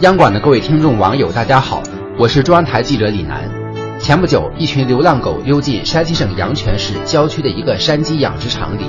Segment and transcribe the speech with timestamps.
[0.00, 1.82] 央广的各位听众、网友，大家好，
[2.16, 3.50] 我是中央台记者李楠。
[3.98, 8.84] 前不久，一群流浪狗溜进山西省阳泉市郊区的一个山鸡养殖场里，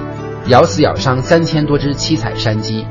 [0.49, 2.85] 咬死咬伤三千多只七彩山鸡。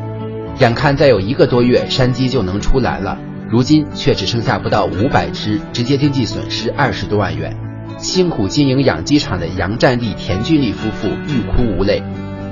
[0.58, 3.16] 眼看再有一个多月，山鸡就能出栏了，
[3.48, 7.56] 如今却只剩下不到五百只，直接经济损失二十多万元。
[7.98, 12.02] 辛苦经营养鸡场的杨占利、田俊利夫妇欲哭无泪。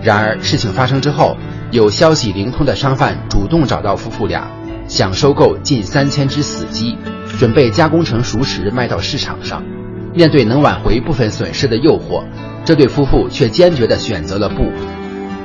[0.01, 1.37] 然而，事情发生之后，
[1.73, 4.49] 有消息灵通的商贩主动找到夫妇俩。
[4.89, 6.97] 想收购近三千只死鸡，
[7.39, 9.63] 准备加工成熟食卖到市场上。
[10.15, 12.25] 面对能挽回部分损失的诱惑，
[12.65, 14.71] 这对夫妇却坚决地选择了不。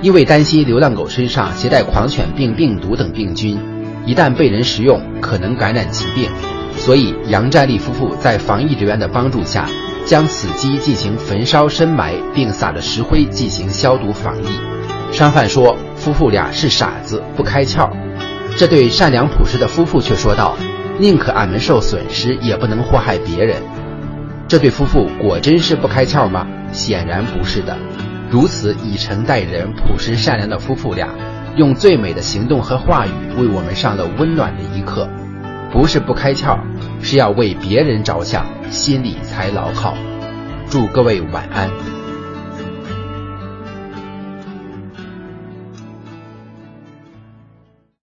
[0.02, 3.60] 因为担心流浪狗身上携带狂犬病病毒等病菌，
[4.06, 6.30] 一旦被人食用可能感染疾病，
[6.78, 9.68] 所以杨占利夫妇在防疫人员的帮助下，
[10.06, 14.48] 将死鸡进行焚烧深埋，并撒着石灰进行消毒防疫。
[15.12, 17.90] 商贩说，夫妇俩是傻子，不开窍。
[18.58, 20.56] 这对善良朴实的夫妇却说道
[21.00, 23.58] ：“宁可俺们受损失，也不能祸害别人。”
[24.48, 26.46] 这对夫妇果真是不开窍吗？
[26.72, 27.78] 显然不是的。
[28.30, 31.10] 如此以诚待人、朴实善良的夫妇俩，
[31.56, 35.10] 用最美的行动和话语为我们上了温暖的一课。
[35.72, 36.60] 不是不开窍，
[37.02, 39.96] 是要为别人着想，心里才牢靠。
[40.70, 41.70] 祝各位晚安。